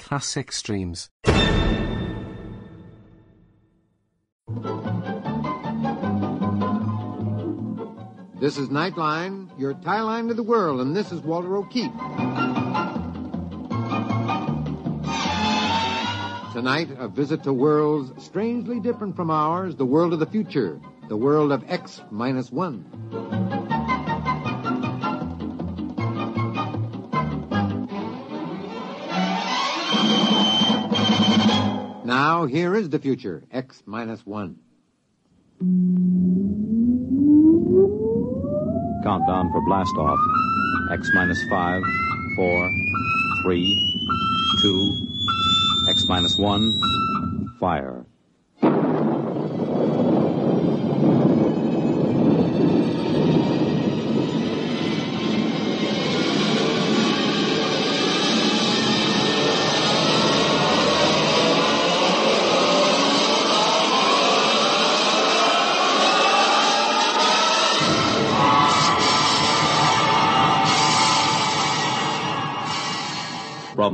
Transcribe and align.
Classic 0.00 0.50
streams. 0.50 1.10
This 8.40 8.56
is 8.56 8.70
Nightline, 8.70 9.50
your 9.58 9.74
tie 9.74 10.00
line 10.00 10.28
to 10.28 10.34
the 10.34 10.42
world, 10.42 10.80
and 10.80 10.96
this 10.96 11.12
is 11.12 11.20
Walter 11.20 11.54
O'Keefe. 11.54 11.92
Tonight, 16.54 16.88
a 16.98 17.06
visit 17.06 17.44
to 17.44 17.52
worlds 17.52 18.10
strangely 18.24 18.80
different 18.80 19.14
from 19.14 19.30
ours, 19.30 19.76
the 19.76 19.84
world 19.84 20.14
of 20.14 20.18
the 20.18 20.26
future, 20.26 20.80
the 21.08 21.16
world 21.16 21.52
of 21.52 21.62
X 21.68 22.00
minus 22.10 22.50
one. 22.50 23.69
Now, 32.20 32.44
here 32.44 32.76
is 32.76 32.90
the 32.90 32.98
future, 32.98 33.44
X 33.50 33.82
minus 33.86 34.26
one. 34.26 34.56
Countdown 39.02 39.50
for 39.50 39.62
blast 39.64 39.96
off. 39.96 40.18
X 40.92 41.10
minus 41.14 41.42
five, 41.48 41.82
four, 42.36 42.70
three, 43.42 43.64
two, 44.60 44.92
X 45.88 46.04
minus 46.08 46.36
one, 46.36 47.54
fire. 47.58 47.99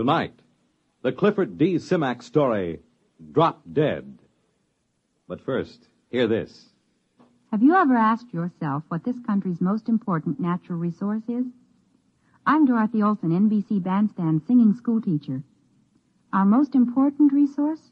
Tonight, 0.00 0.32
the 1.02 1.12
Clifford 1.12 1.58
D. 1.58 1.74
Simak 1.74 2.22
story, 2.22 2.80
Drop 3.32 3.60
Dead. 3.70 4.18
But 5.28 5.42
first, 5.42 5.78
hear 6.10 6.26
this. 6.26 6.70
Have 7.50 7.62
you 7.62 7.74
ever 7.74 7.94
asked 7.94 8.32
yourself 8.32 8.82
what 8.88 9.04
this 9.04 9.18
country's 9.26 9.60
most 9.60 9.90
important 9.90 10.40
natural 10.40 10.78
resource 10.78 11.24
is? 11.28 11.44
I'm 12.46 12.64
Dorothy 12.64 13.02
Olson, 13.02 13.28
NBC 13.28 13.82
Bandstand 13.82 14.40
singing 14.46 14.72
schoolteacher. 14.72 15.42
Our 16.32 16.46
most 16.46 16.74
important 16.74 17.34
resource? 17.34 17.90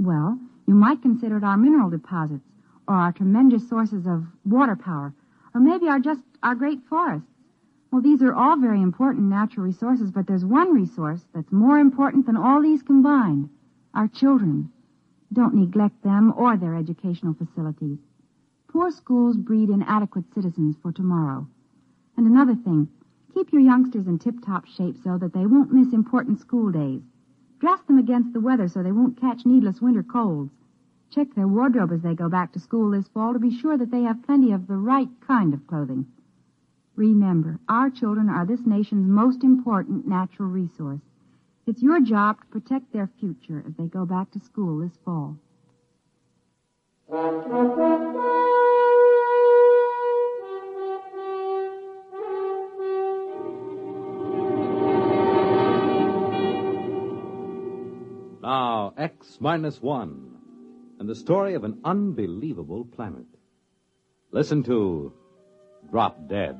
Well, 0.00 0.40
you 0.66 0.74
might 0.74 1.00
consider 1.00 1.36
it 1.36 1.44
our 1.44 1.56
mineral 1.56 1.90
deposits, 1.90 2.50
or 2.88 2.96
our 2.96 3.12
tremendous 3.12 3.68
sources 3.68 4.04
of 4.04 4.24
water 4.44 4.74
power, 4.74 5.14
or 5.54 5.60
maybe 5.60 5.86
our 5.86 6.00
just 6.00 6.24
our 6.42 6.56
great 6.56 6.80
forests. 6.88 7.35
Well, 7.90 8.02
these 8.02 8.22
are 8.22 8.34
all 8.34 8.56
very 8.56 8.82
important 8.82 9.26
natural 9.26 9.64
resources, 9.64 10.10
but 10.10 10.26
there's 10.26 10.44
one 10.44 10.74
resource 10.74 11.24
that's 11.34 11.52
more 11.52 11.78
important 11.78 12.26
than 12.26 12.36
all 12.36 12.60
these 12.60 12.82
combined. 12.82 13.48
Our 13.94 14.08
children. 14.08 14.70
Don't 15.32 15.54
neglect 15.54 16.02
them 16.02 16.32
or 16.36 16.56
their 16.56 16.74
educational 16.74 17.34
facilities. 17.34 17.98
Poor 18.68 18.90
schools 18.90 19.36
breed 19.36 19.70
inadequate 19.70 20.32
citizens 20.34 20.76
for 20.82 20.92
tomorrow. 20.92 21.46
And 22.16 22.26
another 22.26 22.54
thing, 22.54 22.88
keep 23.32 23.52
your 23.52 23.62
youngsters 23.62 24.06
in 24.06 24.18
tip-top 24.18 24.66
shape 24.66 24.96
so 25.02 25.16
that 25.18 25.32
they 25.32 25.46
won't 25.46 25.72
miss 25.72 25.92
important 25.92 26.40
school 26.40 26.70
days. 26.70 27.02
Dress 27.58 27.80
them 27.82 27.98
against 27.98 28.32
the 28.32 28.40
weather 28.40 28.68
so 28.68 28.82
they 28.82 28.92
won't 28.92 29.20
catch 29.20 29.46
needless 29.46 29.80
winter 29.80 30.02
colds. 30.02 30.52
Check 31.10 31.34
their 31.34 31.48
wardrobe 31.48 31.92
as 31.92 32.02
they 32.02 32.14
go 32.14 32.28
back 32.28 32.52
to 32.52 32.60
school 32.60 32.90
this 32.90 33.08
fall 33.08 33.32
to 33.32 33.38
be 33.38 33.56
sure 33.58 33.78
that 33.78 33.90
they 33.90 34.02
have 34.02 34.24
plenty 34.24 34.52
of 34.52 34.66
the 34.66 34.76
right 34.76 35.08
kind 35.26 35.54
of 35.54 35.66
clothing. 35.66 36.06
Remember, 36.96 37.60
our 37.68 37.90
children 37.90 38.30
are 38.30 38.46
this 38.46 38.64
nation's 38.64 39.06
most 39.06 39.44
important 39.44 40.08
natural 40.08 40.48
resource. 40.48 41.02
It's 41.66 41.82
your 41.82 42.00
job 42.00 42.40
to 42.40 42.46
protect 42.46 42.90
their 42.92 43.10
future 43.20 43.62
as 43.66 43.74
they 43.76 43.84
go 43.84 44.06
back 44.06 44.30
to 44.30 44.40
school 44.40 44.78
this 44.78 44.96
fall. 45.04 45.36
Now, 58.42 58.94
X 58.96 59.36
minus 59.38 59.82
one, 59.82 60.38
and 60.98 61.06
the 61.06 61.14
story 61.14 61.54
of 61.54 61.64
an 61.64 61.78
unbelievable 61.84 62.86
planet. 62.86 63.26
Listen 64.30 64.62
to 64.62 65.12
Drop 65.90 66.28
Dead. 66.28 66.56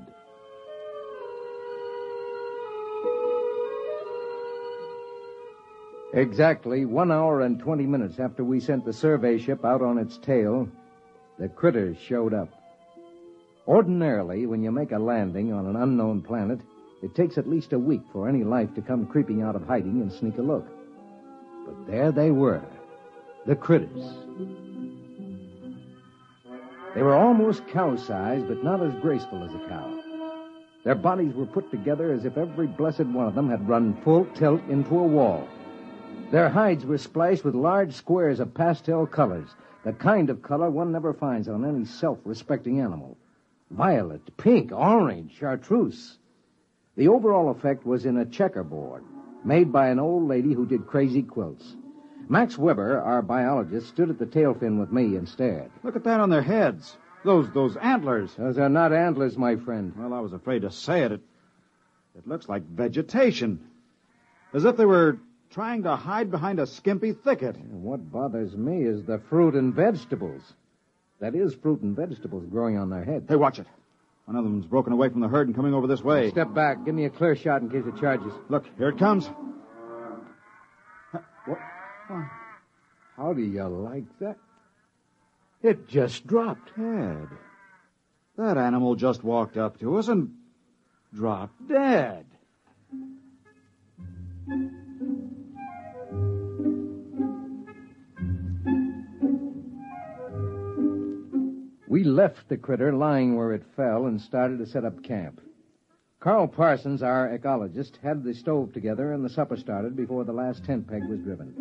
Exactly 6.16 6.86
one 6.86 7.12
hour 7.12 7.42
and 7.42 7.60
20 7.60 7.84
minutes 7.84 8.18
after 8.18 8.42
we 8.42 8.58
sent 8.58 8.86
the 8.86 8.92
survey 8.94 9.36
ship 9.36 9.66
out 9.66 9.82
on 9.82 9.98
its 9.98 10.16
tail, 10.16 10.66
the 11.38 11.46
critters 11.46 11.98
showed 11.98 12.32
up. 12.32 12.48
Ordinarily, 13.68 14.46
when 14.46 14.62
you 14.62 14.72
make 14.72 14.92
a 14.92 14.98
landing 14.98 15.52
on 15.52 15.66
an 15.66 15.76
unknown 15.76 16.22
planet, 16.22 16.60
it 17.02 17.14
takes 17.14 17.36
at 17.36 17.46
least 17.46 17.74
a 17.74 17.78
week 17.78 18.00
for 18.14 18.30
any 18.30 18.44
life 18.44 18.72
to 18.76 18.80
come 18.80 19.06
creeping 19.06 19.42
out 19.42 19.56
of 19.56 19.66
hiding 19.66 20.00
and 20.00 20.10
sneak 20.10 20.38
a 20.38 20.42
look. 20.42 20.66
But 21.66 21.86
there 21.86 22.10
they 22.10 22.30
were, 22.30 22.62
the 23.44 23.54
critters. 23.54 24.14
They 26.94 27.02
were 27.02 27.14
almost 27.14 27.68
cow-sized, 27.68 28.48
but 28.48 28.64
not 28.64 28.82
as 28.82 28.94
graceful 29.02 29.44
as 29.44 29.52
a 29.52 29.68
cow. 29.68 30.00
Their 30.82 30.94
bodies 30.94 31.34
were 31.34 31.44
put 31.44 31.70
together 31.70 32.10
as 32.14 32.24
if 32.24 32.38
every 32.38 32.68
blessed 32.68 33.04
one 33.04 33.26
of 33.26 33.34
them 33.34 33.50
had 33.50 33.68
run 33.68 34.00
full 34.02 34.24
tilt 34.34 34.66
into 34.70 34.98
a 34.98 35.06
wall. 35.06 35.46
Their 36.30 36.48
hides 36.48 36.84
were 36.84 36.98
splashed 36.98 37.44
with 37.44 37.54
large 37.54 37.92
squares 37.92 38.40
of 38.40 38.52
pastel 38.52 39.06
colors, 39.06 39.48
the 39.84 39.92
kind 39.92 40.28
of 40.28 40.42
color 40.42 40.68
one 40.68 40.90
never 40.90 41.12
finds 41.12 41.48
on 41.48 41.64
any 41.64 41.84
self-respecting 41.84 42.80
animal. 42.80 43.16
Violet, 43.70 44.36
pink, 44.36 44.72
orange, 44.72 45.36
chartreuse. 45.38 46.18
The 46.96 47.08
overall 47.08 47.50
effect 47.50 47.86
was 47.86 48.06
in 48.06 48.16
a 48.16 48.24
checkerboard, 48.24 49.04
made 49.44 49.70
by 49.70 49.88
an 49.88 50.00
old 50.00 50.26
lady 50.26 50.52
who 50.52 50.66
did 50.66 50.88
crazy 50.88 51.22
quilts. 51.22 51.76
Max 52.28 52.58
Weber, 52.58 53.00
our 53.00 53.22
biologist, 53.22 53.88
stood 53.88 54.10
at 54.10 54.18
the 54.18 54.26
tail 54.26 54.54
fin 54.54 54.80
with 54.80 54.90
me 54.90 55.14
and 55.14 55.28
stared. 55.28 55.70
Look 55.84 55.94
at 55.94 56.04
that 56.04 56.18
on 56.18 56.30
their 56.30 56.42
heads. 56.42 56.96
Those 57.24 57.48
those 57.52 57.76
antlers. 57.76 58.34
Those 58.34 58.58
are 58.58 58.68
not 58.68 58.92
antlers, 58.92 59.38
my 59.38 59.56
friend. 59.56 59.92
Well, 59.96 60.12
I 60.12 60.20
was 60.20 60.32
afraid 60.32 60.62
to 60.62 60.70
say 60.72 61.02
it. 61.02 61.12
It, 61.12 61.20
it 62.16 62.26
looks 62.26 62.48
like 62.48 62.62
vegetation. 62.64 63.60
As 64.52 64.64
if 64.64 64.76
they 64.76 64.86
were 64.86 65.18
trying 65.56 65.84
to 65.84 65.96
hide 65.96 66.30
behind 66.30 66.60
a 66.60 66.66
skimpy 66.66 67.14
thicket. 67.14 67.56
And 67.56 67.82
what 67.82 68.12
bothers 68.12 68.54
me 68.54 68.82
is 68.82 69.02
the 69.04 69.22
fruit 69.30 69.54
and 69.54 69.72
vegetables. 69.72 70.42
That 71.18 71.34
is, 71.34 71.54
fruit 71.54 71.80
and 71.80 71.96
vegetables 71.96 72.44
growing 72.50 72.76
on 72.76 72.90
their 72.90 73.02
heads. 73.02 73.24
Hey, 73.26 73.36
watch 73.36 73.58
it. 73.58 73.66
One 74.26 74.36
of 74.36 74.44
them's 74.44 74.66
broken 74.66 74.92
away 74.92 75.08
from 75.08 75.22
the 75.22 75.28
herd 75.28 75.46
and 75.46 75.56
coming 75.56 75.72
over 75.72 75.86
this 75.86 76.04
way. 76.04 76.28
Step 76.28 76.52
back. 76.52 76.84
Give 76.84 76.94
me 76.94 77.06
a 77.06 77.10
clear 77.10 77.34
shot 77.34 77.62
in 77.62 77.70
case 77.70 77.84
it 77.86 77.98
charges. 77.98 78.34
Look, 78.50 78.66
here 78.76 78.90
it 78.90 78.98
comes. 78.98 79.30
Uh, 81.14 81.20
what? 81.46 81.58
How 83.16 83.32
do 83.32 83.40
you 83.40 83.66
like 83.66 84.04
that? 84.20 84.36
It 85.62 85.88
just 85.88 86.26
dropped. 86.26 86.76
Dead. 86.76 87.28
that 88.36 88.58
animal 88.58 88.94
just 88.94 89.24
walked 89.24 89.56
up 89.56 89.80
to 89.80 89.96
us 89.96 90.08
and 90.08 90.34
dropped 91.14 91.66
dead. 91.66 92.26
We 101.96 102.04
left 102.04 102.50
the 102.50 102.58
critter 102.58 102.92
lying 102.92 103.36
where 103.36 103.54
it 103.54 103.64
fell 103.74 104.04
and 104.04 104.20
started 104.20 104.58
to 104.58 104.66
set 104.66 104.84
up 104.84 105.02
camp. 105.02 105.40
Carl 106.20 106.46
Parsons, 106.46 107.02
our 107.02 107.26
ecologist, 107.26 107.96
had 108.02 108.22
the 108.22 108.34
stove 108.34 108.74
together 108.74 109.14
and 109.14 109.24
the 109.24 109.30
supper 109.30 109.56
started 109.56 109.96
before 109.96 110.24
the 110.24 110.34
last 110.34 110.62
tent 110.62 110.86
peg 110.86 111.08
was 111.08 111.20
driven. 111.20 111.54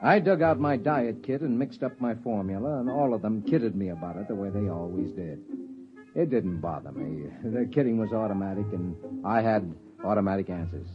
I 0.00 0.20
dug 0.20 0.42
out 0.42 0.60
my 0.60 0.76
diet 0.76 1.24
kit 1.24 1.40
and 1.40 1.58
mixed 1.58 1.82
up 1.82 2.00
my 2.00 2.14
formula, 2.14 2.78
and 2.78 2.88
all 2.88 3.14
of 3.14 3.22
them 3.22 3.42
kidded 3.42 3.74
me 3.74 3.88
about 3.88 4.14
it 4.14 4.28
the 4.28 4.36
way 4.36 4.48
they 4.48 4.68
always 4.68 5.10
did. 5.10 5.40
It 6.14 6.30
didn't 6.30 6.60
bother 6.60 6.92
me. 6.92 7.32
Their 7.42 7.66
kidding 7.66 7.98
was 7.98 8.12
automatic, 8.12 8.66
and 8.72 8.94
I 9.26 9.42
had 9.42 9.74
automatic 10.04 10.50
answers. 10.50 10.86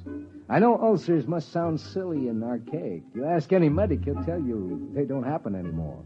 I 0.48 0.60
know 0.60 0.82
ulcers 0.82 1.28
must 1.28 1.52
sound 1.52 1.82
silly 1.82 2.30
and 2.30 2.42
archaic. 2.46 3.04
You 3.14 3.26
ask 3.26 3.52
any 3.52 3.68
medic, 3.68 4.06
he'll 4.06 4.24
tell 4.24 4.42
you 4.42 4.90
they 4.96 5.04
don't 5.04 5.24
happen 5.24 5.54
anymore. 5.54 6.02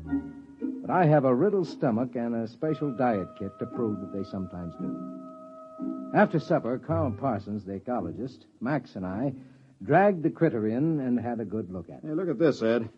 But 0.85 0.91
I 0.91 1.06
have 1.06 1.24
a 1.24 1.33
riddle 1.33 1.63
stomach 1.63 2.15
and 2.15 2.35
a 2.35 2.45
special 2.45 2.91
diet 2.91 3.30
kit 3.39 3.57
to 3.59 3.65
prove 3.65 4.01
that 4.01 4.12
they 4.12 4.30
sometimes 4.30 4.75
do. 4.81 6.12
After 6.13 6.39
supper, 6.39 6.77
Carl 6.77 7.15
Parsons, 7.18 7.63
the 7.63 7.80
ecologist, 7.80 8.39
Max, 8.59 8.97
and 8.97 9.06
I 9.06 9.33
dragged 9.81 10.24
the 10.24 10.30
critter 10.30 10.68
in 10.68 11.00
and 11.00 11.18
had 11.18 11.39
a 11.39 11.45
good 11.45 11.71
look 11.71 11.89
at 11.89 12.03
it. 12.03 12.07
Hey, 12.07 12.13
look 12.13 12.27
at 12.27 12.38
this, 12.38 12.62
Ed. 12.62 12.89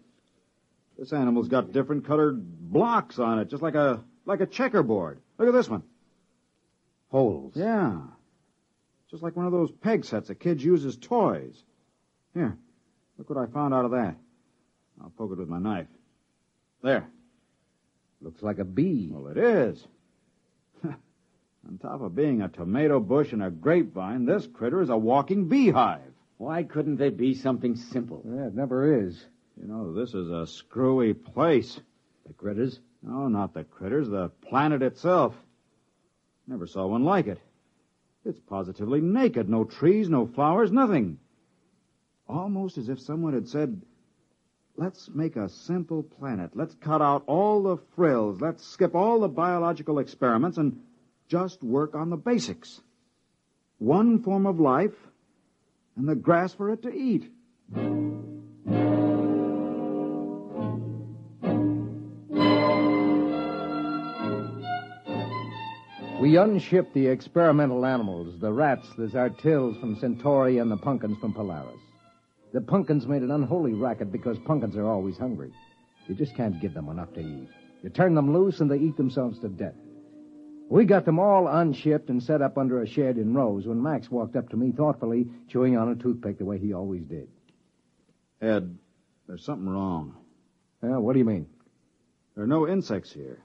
This 0.98 1.14
animal's 1.14 1.48
got 1.48 1.74
different 1.74 2.08
colored 2.08 2.72
blocks 2.72 3.20
on 3.20 3.38
it, 3.38 3.52
just 3.52 3.62
like 3.62 3.76
a 3.76 4.04
like 4.26 4.42
a 4.42 4.48
checkerboard. 4.48 5.22
Look 5.38 5.48
at 5.48 5.54
this 5.54 5.70
one. 5.70 5.84
Holes. 7.10 7.54
Yeah. 7.56 8.00
Just 9.12 9.22
like 9.22 9.36
one 9.36 9.46
of 9.46 9.52
those 9.52 9.70
peg 9.70 10.06
sets 10.06 10.30
that 10.30 10.40
kids 10.40 10.66
use 10.66 10.84
as 10.86 10.98
toys. 10.98 11.64
Here, 12.34 12.58
look 13.20 13.30
what 13.30 13.38
I 13.38 13.46
found 13.46 13.76
out 13.76 13.86
of 13.86 13.92
that. 13.92 14.16
I'll 15.00 15.12
poke 15.12 15.34
it 15.34 15.38
with 15.38 15.50
my 15.50 15.60
knife. 15.60 15.88
There. 16.82 17.08
Looks 18.26 18.42
like 18.42 18.58
a 18.58 18.66
bee. 18.66 19.08
Well, 19.12 19.28
it 19.28 19.38
is. 19.38 19.88
On 20.84 21.78
top 21.80 22.02
of 22.02 22.16
being 22.16 22.42
a 22.42 22.50
tomato 22.50 23.00
bush 23.00 23.32
and 23.32 23.44
a 23.44 23.52
grapevine, 23.52 24.26
this 24.26 24.48
critter 24.48 24.82
is 24.82 24.90
a 24.90 24.98
walking 24.98 25.48
beehive. 25.48 26.12
Why 26.38 26.64
couldn't 26.64 26.96
they 26.96 27.12
be 27.12 27.36
something 27.36 27.76
simple? 27.76 28.24
Yeah, 28.26 28.48
it 28.48 28.56
never 28.56 29.06
is. 29.06 29.24
You 29.62 29.68
know, 29.68 29.94
this 29.94 30.16
is 30.16 30.32
a 30.32 30.48
screwy 30.48 31.14
place. 31.14 31.80
The 32.26 32.34
critters? 32.34 32.80
No, 33.04 33.28
not 33.28 33.54
the 33.54 33.64
critters, 33.64 34.10
the 34.10 34.30
planet 34.50 34.82
itself. 34.82 35.36
Never 36.48 36.66
saw 36.66 36.88
one 36.88 37.04
like 37.04 37.28
it. 37.28 37.40
It's 38.26 38.40
positively 38.40 39.02
naked. 39.02 39.48
No 39.48 39.66
trees, 39.66 40.10
no 40.10 40.26
flowers, 40.26 40.72
nothing. 40.72 41.20
Almost 42.28 42.80
as 42.80 42.90
if 42.90 43.00
someone 43.00 43.34
had 43.34 43.48
said, 43.48 43.84
let's 44.78 45.10
make 45.14 45.36
a 45.36 45.50
simple 45.50 46.04
planet. 46.04 46.52
Let's 46.54 46.76
cut 46.76 47.02
out 47.02 47.24
all 47.28 47.64
the 47.64 47.78
frills. 47.96 48.42
Let's 48.42 48.66
skip 48.66 48.96
all 48.96 49.20
the 49.20 49.28
biological 49.28 50.00
experiments 50.00 50.58
and 50.58 50.82
just 51.28 51.64
work 51.64 51.96
on 51.96 52.10
the 52.10 52.18
basics. 52.18 52.82
One 53.78 54.22
form 54.22 54.46
of 54.46 54.60
life 54.60 54.96
and 55.96 56.08
the 56.08 56.16
grass 56.16 56.54
for 56.54 56.72
it 56.72 56.84
to 56.84 56.94
eat. 56.94 57.32
We 66.20 66.38
unshipped 66.38 66.94
the 66.94 67.08
experimental 67.08 67.86
animals, 67.86 68.40
the 68.40 68.52
rats, 68.52 68.88
the 68.98 69.08
zartils 69.08 69.80
from 69.80 69.96
Centauri, 70.00 70.58
and 70.58 70.72
the 70.72 70.78
pumpkins 70.78 71.18
from 71.20 71.34
Polaris. 71.34 71.85
The 72.56 72.62
pumpkins 72.62 73.06
made 73.06 73.22
an 73.22 73.32
unholy 73.32 73.74
racket 73.74 74.14
because 74.14 74.40
pumpkins 74.40 74.78
are 74.78 74.88
always 74.88 75.18
hungry. 75.18 75.52
You 76.08 76.16
just 76.16 76.38
can't 76.38 76.62
give 76.62 76.74
them 76.74 76.88
enough 76.88 77.12
to 77.16 77.20
eat. 77.20 77.50
You 77.84 77.90
turn 77.90 78.16
them 78.16 78.32
loose 78.32 78.62
and 78.62 78.72
they 78.72 78.78
eat 78.78 78.96
themselves 78.96 79.40
to 79.40 79.50
death. 79.50 79.76
We 80.70 80.86
got 80.86 81.04
them 81.04 81.20
all 81.20 81.50
unshipped 81.50 82.10
and 82.10 82.24
set 82.24 82.42
up 82.42 82.58
under 82.58 82.82
a 82.82 82.88
shed 82.88 83.18
in 83.18 83.34
rows 83.34 83.68
when 83.68 83.84
Max 83.84 84.10
walked 84.10 84.38
up 84.38 84.48
to 84.52 84.56
me 84.56 84.72
thoughtfully, 84.72 85.28
chewing 85.50 85.76
on 85.76 85.90
a 85.90 85.96
toothpick 85.96 86.38
the 86.38 86.46
way 86.46 86.58
he 86.58 86.72
always 86.72 87.04
did. 87.04 87.28
Ed, 88.42 88.78
there's 89.28 89.44
something 89.44 89.68
wrong. 89.68 90.16
Yeah, 90.82 90.96
what 91.00 91.12
do 91.12 91.20
you 91.20 91.26
mean? 91.26 91.48
There 92.36 92.46
are 92.46 92.48
no 92.48 92.70
insects 92.70 93.12
here. 93.12 93.44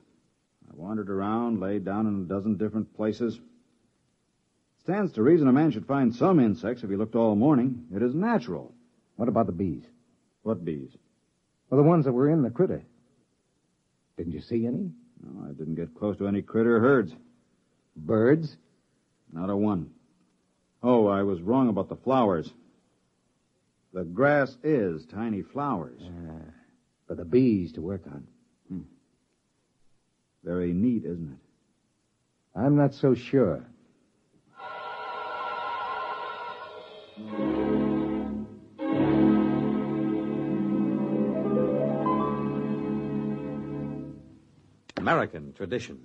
I 0.71 0.77
wandered 0.77 1.11
around, 1.11 1.59
laid 1.59 1.85
down 1.85 2.07
in 2.07 2.15
a 2.15 2.33
dozen 2.33 2.59
different 2.59 2.95
places. 2.95 3.41
Stands 4.85 5.11
to 5.15 5.23
reason 5.25 5.49
a 5.49 5.53
man 5.53 5.73
should 5.73 5.87
find 5.89 6.15
some 6.15 6.39
insects 6.39 6.85
if 6.85 6.91
he 6.91 6.95
looked 6.95 7.17
all 7.17 7.35
morning. 7.35 7.87
It 7.93 8.03
is 8.03 8.15
natural. 8.15 8.73
What 9.21 9.29
about 9.29 9.45
the 9.45 9.53
bees? 9.53 9.85
What 10.45 10.65
bees? 10.65 10.89
Well, 11.69 11.77
the 11.77 11.87
ones 11.87 12.07
that 12.07 12.13
were 12.13 12.31
in 12.31 12.41
the 12.41 12.49
critter. 12.49 12.83
Didn't 14.17 14.33
you 14.33 14.41
see 14.41 14.67
any? 14.67 14.93
No, 15.23 15.47
I 15.47 15.53
didn't 15.53 15.75
get 15.75 15.95
close 15.95 16.17
to 16.17 16.27
any 16.27 16.41
critter 16.41 16.81
herds. 16.81 17.13
Birds? 17.95 18.57
Not 19.31 19.51
a 19.51 19.57
one. 19.59 19.91
Oh, 20.83 21.07
I 21.07 21.23
was 21.23 21.43
wrong 21.43 21.69
about 21.69 21.91
the 21.91 21.97
flowers. 21.97 22.51
The 23.93 24.05
grass 24.05 24.57
is 24.65 25.05
tiny 25.05 25.43
flowers. 25.43 26.01
Uh, 26.01 26.51
for 27.07 27.15
the 27.15 27.27
bees 27.27 27.73
to 27.73 27.83
work 27.83 28.05
on. 28.07 28.27
Hmm. 28.71 28.81
Very 30.43 30.73
neat, 30.73 31.05
isn't 31.05 31.33
it? 31.33 32.59
I'm 32.59 32.75
not 32.75 32.95
so 32.95 33.15
sure. 33.15 33.67
American 45.01 45.55
tradition. 45.55 45.99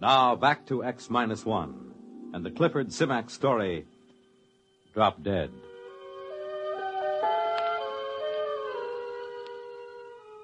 Now 0.00 0.36
back 0.36 0.64
to 0.66 0.84
X 0.84 1.10
minus 1.10 1.44
one 1.44 1.92
and 2.32 2.46
the 2.46 2.50
Clifford 2.52 2.88
Simak 2.88 3.28
story, 3.28 3.84
Drop 4.94 5.22
Dead. 5.24 5.50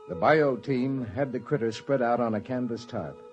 The 0.08 0.16
bio 0.16 0.56
team 0.56 1.06
had 1.06 1.30
the 1.30 1.38
critter 1.38 1.70
spread 1.70 2.02
out 2.02 2.18
on 2.18 2.34
a 2.34 2.40
canvas 2.40 2.84
tarp. 2.84 3.27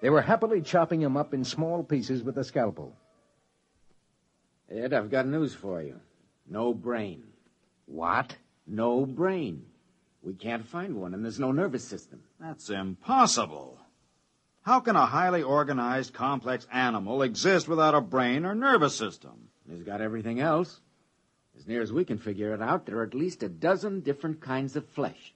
They 0.00 0.10
were 0.10 0.22
happily 0.22 0.62
chopping 0.62 1.02
him 1.02 1.16
up 1.16 1.34
in 1.34 1.44
small 1.44 1.82
pieces 1.82 2.22
with 2.22 2.38
a 2.38 2.44
scalpel. 2.44 2.96
Ed, 4.70 4.92
I've 4.92 5.10
got 5.10 5.26
news 5.26 5.54
for 5.54 5.82
you. 5.82 6.00
No 6.48 6.72
brain. 6.72 7.24
What? 7.86 8.36
No 8.66 9.04
brain. 9.04 9.66
We 10.22 10.34
can't 10.34 10.66
find 10.66 10.96
one, 10.96 11.14
and 11.14 11.24
there's 11.24 11.40
no 11.40 11.52
nervous 11.52 11.84
system. 11.84 12.22
That's 12.38 12.70
impossible. 12.70 13.78
How 14.62 14.80
can 14.80 14.96
a 14.96 15.06
highly 15.06 15.42
organized, 15.42 16.12
complex 16.12 16.66
animal 16.72 17.22
exist 17.22 17.68
without 17.68 17.94
a 17.94 18.00
brain 18.00 18.44
or 18.44 18.54
nervous 18.54 18.94
system? 18.94 19.48
He's 19.68 19.82
got 19.82 20.00
everything 20.00 20.40
else. 20.40 20.80
As 21.56 21.66
near 21.66 21.82
as 21.82 21.92
we 21.92 22.04
can 22.04 22.18
figure 22.18 22.54
it 22.54 22.62
out, 22.62 22.86
there 22.86 22.98
are 22.98 23.04
at 23.04 23.14
least 23.14 23.42
a 23.42 23.48
dozen 23.48 24.00
different 24.00 24.40
kinds 24.40 24.76
of 24.76 24.86
flesh. 24.86 25.34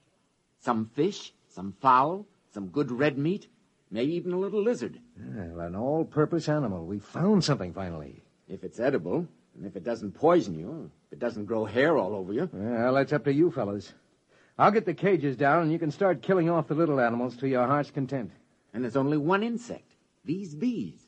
Some 0.59 0.89
fish, 0.95 1.33
some 1.49 1.73
fowl, 1.81 2.25
some 2.53 2.67
good 2.67 2.91
red 2.91 3.17
meat, 3.17 3.47
maybe 3.91 4.13
even 4.13 4.33
a 4.33 4.39
little 4.39 4.61
lizard. 4.61 4.99
Well, 5.17 5.59
an 5.59 5.75
all-purpose 5.75 6.49
animal. 6.49 6.85
We 6.85 6.99
found 6.99 7.43
something 7.43 7.73
finally. 7.73 8.23
If 8.47 8.63
it's 8.63 8.79
edible, 8.79 9.27
and 9.55 9.65
if 9.65 9.75
it 9.75 9.83
doesn't 9.83 10.13
poison 10.13 10.57
you, 10.57 10.91
if 11.07 11.13
it 11.13 11.19
doesn't 11.19 11.45
grow 11.45 11.65
hair 11.65 11.97
all 11.97 12.15
over 12.15 12.33
you. 12.33 12.49
Well, 12.51 12.93
that's 12.93 13.13
up 13.13 13.23
to 13.25 13.33
you 13.33 13.51
fellas. 13.51 13.93
I'll 14.57 14.71
get 14.71 14.85
the 14.85 14.93
cages 14.93 15.35
down, 15.35 15.63
and 15.63 15.71
you 15.71 15.79
can 15.79 15.91
start 15.91 16.21
killing 16.21 16.49
off 16.49 16.67
the 16.67 16.75
little 16.75 16.99
animals 16.99 17.35
to 17.37 17.47
your 17.47 17.67
heart's 17.67 17.91
content. 17.91 18.31
And 18.73 18.83
there's 18.83 18.95
only 18.95 19.17
one 19.17 19.43
insect. 19.43 19.91
These 20.23 20.55
bees. 20.55 20.99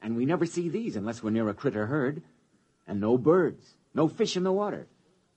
And 0.00 0.16
we 0.16 0.24
never 0.24 0.46
see 0.46 0.68
these 0.68 0.96
unless 0.96 1.22
we're 1.22 1.30
near 1.30 1.48
a 1.48 1.54
critter 1.54 1.86
herd. 1.86 2.22
And 2.86 3.00
no 3.00 3.18
birds. 3.18 3.74
No 3.94 4.08
fish 4.08 4.36
in 4.36 4.44
the 4.44 4.52
water. 4.52 4.86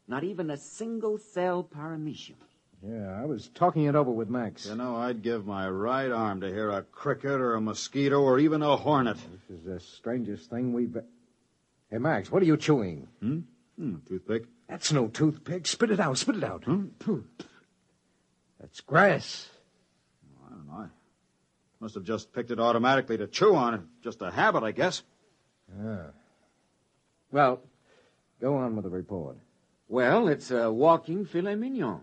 Not 0.08 0.24
even 0.24 0.50
a 0.50 0.58
single 0.58 1.18
cell 1.18 1.64
paramecium. 1.64 2.36
Yeah, 2.84 3.22
I 3.22 3.26
was 3.26 3.50
talking 3.50 3.86
it 3.86 3.96
over 3.96 4.10
with 4.10 4.30
Max. 4.30 4.66
You 4.66 4.76
know, 4.76 4.96
I'd 4.96 5.22
give 5.22 5.46
my 5.46 5.70
right 5.70 6.12
arm 6.12 6.42
to 6.42 6.48
hear 6.48 6.72
a 6.72 6.82
cricket 6.82 7.40
or 7.40 7.54
a 7.54 7.62
mosquito 7.62 8.20
or 8.20 8.40
even 8.40 8.64
a 8.64 8.76
hornet. 8.76 9.18
This 9.18 9.60
is 9.60 9.64
the 9.66 9.80
strangest 9.80 10.50
thing 10.50 10.74
we've. 10.74 10.98
Hey, 11.92 12.00
Max, 12.00 12.32
what 12.32 12.42
are 12.42 12.46
you 12.46 12.58
chewing? 12.58 13.08
Hmm? 13.20 13.40
Hmm, 13.78 13.98
toothpick. 14.08 14.46
That's 14.68 14.92
no 14.92 15.08
toothpick. 15.10 15.68
Spit 15.68 15.92
it 15.92 16.00
out. 16.00 16.18
Spit 16.18 16.38
it 16.38 16.44
out. 16.44 16.64
That's 18.60 18.80
grass. 18.82 19.50
I 20.48 20.50
don't 20.50 20.68
know. 20.68 20.74
I 20.74 20.88
must 21.80 21.96
have 21.96 22.04
just 22.04 22.34
picked 22.34 22.50
it 22.50 22.60
automatically 22.60 23.18
to 23.18 23.28
chew 23.28 23.56
on. 23.56 23.90
Just 24.04 24.22
a 24.22 24.32
habit, 24.32 24.64
I 24.64 24.72
guess. 24.72 25.04
Yeah. 25.84 26.08
Well, 27.32 27.62
go 28.40 28.58
on 28.58 28.76
with 28.76 28.86
the 28.86 28.90
report. 28.90 29.38
Well, 29.88 30.28
it's 30.28 30.50
a 30.52 30.72
walking 30.72 31.26
filet 31.26 31.56
mignon. 31.56 32.02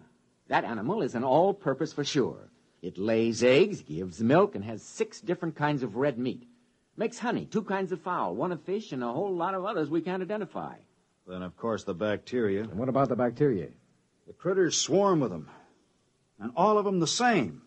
That 0.48 0.64
animal 0.64 1.02
is 1.02 1.14
an 1.14 1.24
all 1.24 1.54
purpose 1.54 1.92
for 1.92 2.04
sure. 2.04 2.48
It 2.80 2.96
lays 2.96 3.42
eggs, 3.42 3.82
gives 3.82 4.20
milk, 4.20 4.54
and 4.54 4.64
has 4.64 4.82
six 4.82 5.20
different 5.20 5.56
kinds 5.56 5.82
of 5.82 5.96
red 5.96 6.18
meat. 6.18 6.48
Makes 6.96 7.18
honey, 7.18 7.44
two 7.44 7.62
kinds 7.62 7.92
of 7.92 8.00
fowl, 8.00 8.34
one 8.34 8.52
of 8.52 8.62
fish, 8.62 8.92
and 8.92 9.04
a 9.04 9.12
whole 9.12 9.34
lot 9.34 9.54
of 9.54 9.64
others 9.64 9.90
we 9.90 10.00
can't 10.00 10.22
identify. 10.22 10.74
Then, 11.26 11.42
of 11.42 11.56
course, 11.56 11.84
the 11.84 11.94
bacteria. 11.94 12.62
And 12.62 12.74
what 12.78 12.88
about 12.88 13.08
the 13.08 13.16
bacteria? 13.16 13.68
The 14.26 14.32
critters 14.32 14.76
swarm 14.80 15.20
with 15.20 15.30
them. 15.30 15.48
And 16.40 16.52
all 16.56 16.78
of 16.78 16.84
them 16.84 17.00
the 17.00 17.06
same. 17.06 17.62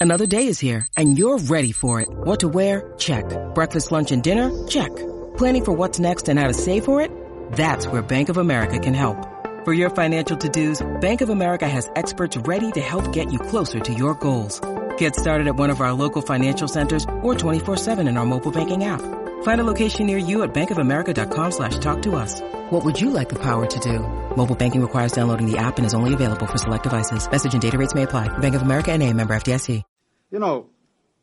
Another 0.00 0.26
day 0.26 0.46
is 0.48 0.58
here, 0.58 0.86
and 0.96 1.18
you're 1.18 1.38
ready 1.38 1.72
for 1.72 2.00
it. 2.00 2.08
What 2.08 2.40
to 2.40 2.48
wear? 2.48 2.92
Check. 2.98 3.24
Breakfast, 3.54 3.92
lunch, 3.92 4.10
and 4.12 4.22
dinner? 4.22 4.50
Check. 4.66 4.94
Planning 5.36 5.64
for 5.64 5.72
what's 5.72 5.98
next 5.98 6.28
and 6.28 6.38
how 6.38 6.48
to 6.48 6.54
save 6.54 6.84
for 6.84 7.00
it? 7.00 7.10
That's 7.52 7.86
where 7.86 8.02
Bank 8.02 8.28
of 8.28 8.36
America 8.36 8.78
can 8.78 8.94
help. 8.94 9.35
For 9.66 9.72
your 9.72 9.90
financial 9.90 10.36
to-dos, 10.36 10.86
Bank 11.00 11.22
of 11.22 11.28
America 11.28 11.68
has 11.68 11.90
experts 11.96 12.36
ready 12.36 12.70
to 12.70 12.80
help 12.80 13.12
get 13.12 13.32
you 13.32 13.40
closer 13.40 13.80
to 13.80 13.92
your 13.92 14.14
goals. 14.14 14.60
Get 14.96 15.16
started 15.16 15.48
at 15.48 15.56
one 15.56 15.70
of 15.70 15.80
our 15.80 15.92
local 15.92 16.22
financial 16.22 16.68
centers 16.68 17.02
or 17.24 17.34
24-7 17.34 18.08
in 18.08 18.16
our 18.16 18.24
mobile 18.24 18.52
banking 18.52 18.84
app. 18.84 19.02
Find 19.42 19.60
a 19.60 19.64
location 19.64 20.06
near 20.06 20.18
you 20.18 20.44
at 20.44 20.54
bankofamerica.com 20.54 21.50
slash 21.50 21.78
talk 21.78 22.00
to 22.02 22.14
us. 22.14 22.42
What 22.70 22.84
would 22.84 23.00
you 23.00 23.10
like 23.10 23.28
the 23.28 23.42
power 23.42 23.66
to 23.66 23.80
do? 23.80 23.98
Mobile 24.36 24.54
banking 24.54 24.82
requires 24.82 25.10
downloading 25.10 25.50
the 25.50 25.58
app 25.58 25.78
and 25.78 25.84
is 25.86 25.94
only 25.94 26.14
available 26.14 26.46
for 26.46 26.58
select 26.58 26.84
devices. 26.84 27.28
Message 27.28 27.54
and 27.54 27.62
data 27.62 27.76
rates 27.76 27.92
may 27.92 28.04
apply. 28.04 28.28
Bank 28.38 28.54
of 28.54 28.62
America 28.62 28.92
and 28.92 29.02
a 29.02 29.12
member 29.12 29.34
FDIC. 29.34 29.82
You 30.30 30.38
know, 30.38 30.70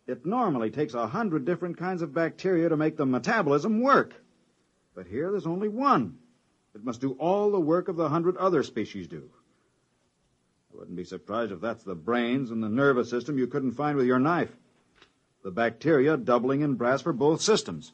it 0.05 0.25
normally 0.25 0.69
takes 0.69 0.95
a 0.95 1.07
hundred 1.07 1.45
different 1.45 1.77
kinds 1.77 2.01
of 2.01 2.13
bacteria 2.13 2.67
to 2.67 2.75
make 2.75 2.97
the 2.97 3.05
metabolism 3.05 3.79
work. 3.79 4.21
But 4.93 5.07
here 5.07 5.31
there's 5.31 5.47
only 5.47 5.69
one. 5.69 6.17
It 6.75 6.83
must 6.83 7.01
do 7.01 7.13
all 7.19 7.51
the 7.51 7.59
work 7.59 7.87
of 7.87 7.95
the 7.95 8.09
hundred 8.09 8.35
other 8.37 8.63
species 8.63 9.07
do. 9.07 9.29
I 10.73 10.77
wouldn't 10.79 10.97
be 10.97 11.03
surprised 11.03 11.51
if 11.51 11.61
that's 11.61 11.83
the 11.83 11.95
brains 11.95 12.49
and 12.49 12.63
the 12.63 12.69
nervous 12.69 13.09
system 13.09 13.37
you 13.37 13.47
couldn't 13.47 13.73
find 13.73 13.95
with 13.95 14.07
your 14.07 14.19
knife. 14.19 14.55
The 15.43 15.51
bacteria 15.51 16.17
doubling 16.17 16.61
in 16.61 16.75
brass 16.75 17.01
for 17.01 17.13
both 17.13 17.41
systems. 17.41 17.91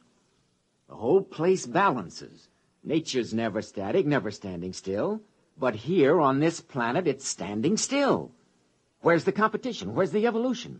The 0.87 0.95
whole 0.95 1.21
place 1.21 1.65
balances. 1.65 2.47
Nature's 2.83 3.33
never 3.33 3.61
static, 3.61 4.05
never 4.05 4.31
standing 4.31 4.71
still. 4.71 5.21
But 5.57 5.75
here 5.75 6.21
on 6.21 6.39
this 6.39 6.61
planet, 6.61 7.05
it's 7.05 7.27
standing 7.27 7.75
still. 7.75 8.31
Where's 9.01 9.25
the 9.25 9.33
competition? 9.33 9.93
Where's 9.93 10.11
the 10.11 10.25
evolution? 10.25 10.79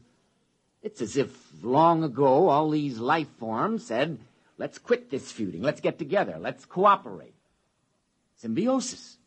It's 0.82 1.01
as 1.01 1.18
if 1.18 1.51
long 1.62 2.03
ago 2.03 2.48
all 2.48 2.70
these 2.70 3.00
life 3.00 3.27
forms 3.38 3.86
said, 3.86 4.20
let's 4.58 4.77
quit 4.77 5.10
this 5.10 5.32
feuding, 5.32 5.62
let's 5.62 5.82
get 5.82 6.00
together, 6.00 6.38
let's 6.39 6.63
cooperate. 6.63 7.34
Symbiosis. 8.39 9.17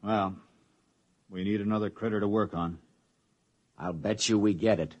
Well, 0.00 0.36
we 1.28 1.42
need 1.42 1.60
another 1.60 1.90
critter 1.90 2.20
to 2.20 2.28
work 2.28 2.54
on. 2.54 2.78
I'll 3.76 3.92
bet 3.92 4.28
you 4.28 4.38
we 4.38 4.54
get 4.54 4.78
it. 4.78 4.94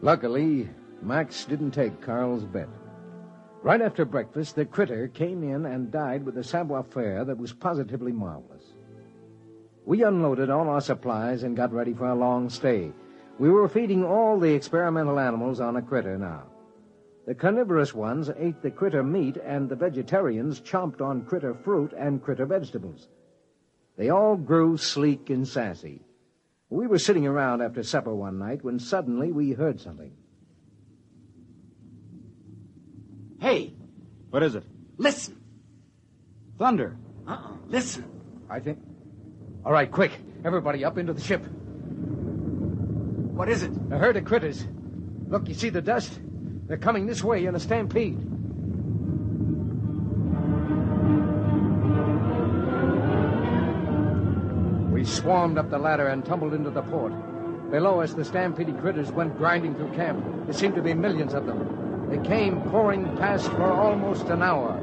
Luckily, 0.00 0.70
Max 1.02 1.44
didn't 1.44 1.72
take 1.72 2.00
Carl's 2.00 2.44
bet. 2.44 2.68
Right 3.62 3.82
after 3.82 4.06
breakfast, 4.06 4.54
the 4.54 4.64
critter 4.64 5.08
came 5.08 5.42
in 5.42 5.66
and 5.66 5.90
died 5.90 6.24
with 6.24 6.38
a 6.38 6.44
savoir 6.44 6.84
faire 6.84 7.22
that 7.26 7.36
was 7.36 7.52
positively 7.52 8.12
marvelous. 8.12 8.64
We 9.84 10.04
unloaded 10.04 10.48
all 10.48 10.70
our 10.70 10.80
supplies 10.80 11.42
and 11.42 11.54
got 11.54 11.70
ready 11.70 11.92
for 11.92 12.06
a 12.06 12.14
long 12.14 12.48
stay. 12.48 12.92
We 13.38 13.50
were 13.50 13.68
feeding 13.68 14.04
all 14.04 14.38
the 14.38 14.54
experimental 14.54 15.18
animals 15.18 15.60
on 15.60 15.76
a 15.76 15.82
critter 15.82 16.16
now. 16.16 16.44
The 17.26 17.34
carnivorous 17.34 17.92
ones 17.92 18.30
ate 18.38 18.62
the 18.62 18.70
critter 18.70 19.02
meat, 19.02 19.36
and 19.36 19.68
the 19.68 19.74
vegetarians 19.76 20.60
chomped 20.60 21.00
on 21.00 21.24
critter 21.24 21.54
fruit 21.54 21.92
and 21.92 22.22
critter 22.22 22.46
vegetables. 22.46 23.08
They 23.98 24.10
all 24.10 24.36
grew 24.36 24.76
sleek 24.76 25.28
and 25.30 25.46
sassy. 25.46 26.02
We 26.70 26.86
were 26.86 26.98
sitting 26.98 27.26
around 27.26 27.62
after 27.62 27.82
supper 27.82 28.14
one 28.14 28.38
night 28.38 28.62
when 28.64 28.78
suddenly 28.78 29.32
we 29.32 29.52
heard 29.52 29.80
something. 29.80 30.12
Hey, 33.40 33.74
What 34.30 34.42
is 34.42 34.54
it? 34.54 34.64
listen. 34.96 35.36
Thunder. 36.58 36.96
Uh-uh. 37.26 37.52
Listen. 37.68 38.04
I 38.48 38.60
think. 38.60 38.78
All 39.64 39.72
right, 39.72 39.90
quick. 39.90 40.12
Everybody 40.44 40.84
up 40.84 40.96
into 40.96 41.12
the 41.12 41.20
ship. 41.20 41.44
What 43.36 43.50
is 43.50 43.62
it? 43.62 43.70
A 43.90 43.98
herd 43.98 44.16
of 44.16 44.24
critters. 44.24 44.66
Look, 45.28 45.46
you 45.46 45.52
see 45.52 45.68
the 45.68 45.82
dust? 45.82 46.18
They're 46.68 46.78
coming 46.78 47.04
this 47.04 47.22
way 47.22 47.44
in 47.44 47.54
a 47.54 47.60
stampede. 47.60 48.16
We 54.90 55.04
swarmed 55.04 55.58
up 55.58 55.68
the 55.68 55.78
ladder 55.78 56.08
and 56.08 56.24
tumbled 56.24 56.54
into 56.54 56.70
the 56.70 56.80
port. 56.80 57.12
Below 57.70 58.00
us, 58.00 58.14
the 58.14 58.24
stampede 58.24 58.80
critters 58.80 59.12
went 59.12 59.36
grinding 59.36 59.74
through 59.74 59.92
camp. 59.92 60.24
There 60.46 60.54
seemed 60.54 60.74
to 60.76 60.82
be 60.82 60.94
millions 60.94 61.34
of 61.34 61.44
them. 61.44 62.08
They 62.08 62.26
came 62.26 62.62
pouring 62.70 63.18
past 63.18 63.50
for 63.50 63.70
almost 63.70 64.28
an 64.28 64.42
hour. 64.42 64.75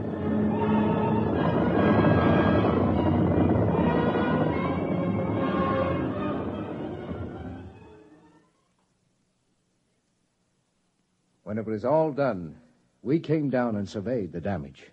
When 11.54 11.60
it 11.60 11.70
was 11.70 11.86
all 11.86 12.12
done, 12.12 12.56
we 13.04 13.20
came 13.20 13.52
down 13.52 13.76
and 13.76 13.88
surveyed 13.88 14.32
the 14.32 14.42
damage. 14.42 14.90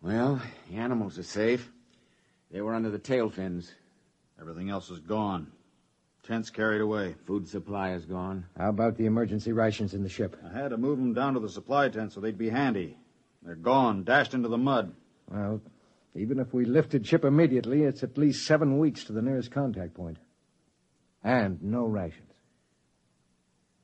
Well, 0.00 0.40
the 0.70 0.76
animals 0.76 1.18
are 1.18 1.24
safe. 1.24 1.72
They 2.52 2.60
were 2.60 2.72
under 2.72 2.88
the 2.88 3.00
tail 3.00 3.28
fins. 3.30 3.72
Everything 4.40 4.70
else 4.70 4.90
is 4.90 5.00
gone. 5.00 5.50
Tents 6.22 6.50
carried 6.50 6.82
away. 6.82 7.16
Food 7.26 7.48
supply 7.48 7.94
is 7.94 8.04
gone. 8.04 8.46
How 8.56 8.68
about 8.68 8.96
the 8.96 9.06
emergency 9.06 9.50
rations 9.50 9.92
in 9.92 10.04
the 10.04 10.08
ship? 10.08 10.36
I 10.44 10.56
had 10.56 10.68
to 10.68 10.76
move 10.76 10.98
them 10.98 11.14
down 11.14 11.34
to 11.34 11.40
the 11.40 11.48
supply 11.48 11.88
tent 11.88 12.12
so 12.12 12.20
they'd 12.20 12.38
be 12.38 12.50
handy. 12.50 12.96
They're 13.42 13.56
gone, 13.56 14.04
dashed 14.04 14.34
into 14.34 14.48
the 14.48 14.56
mud. 14.56 14.94
Well, 15.28 15.60
even 16.14 16.38
if 16.38 16.54
we 16.54 16.64
lifted 16.64 17.08
ship 17.08 17.24
immediately, 17.24 17.82
it's 17.82 18.04
at 18.04 18.16
least 18.16 18.46
seven 18.46 18.78
weeks 18.78 19.02
to 19.06 19.12
the 19.12 19.20
nearest 19.20 19.50
contact 19.50 19.94
point. 19.94 20.18
And 21.24 21.60
no 21.60 21.86
rations. 21.86 22.30